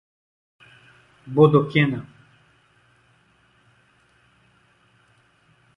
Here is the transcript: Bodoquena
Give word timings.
Bodoquena 1.35 2.01